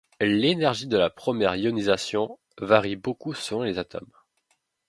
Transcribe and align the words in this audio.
L'énergie 0.19 0.87
de 0.87 1.07
première 1.09 1.55
ionisation 1.55 2.39
varie 2.57 2.95
beaucoup 2.95 3.35
selon 3.35 3.61
les 3.61 3.77
atomes. 3.77 4.09